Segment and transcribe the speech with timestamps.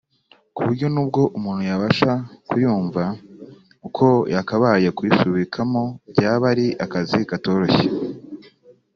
[0.55, 2.11] kuburyo n’ubwo umuntu yabasha
[2.47, 3.03] kuyumva
[3.87, 7.87] uko yakabaye kuyisubiramo byaba ari akazi katoroshye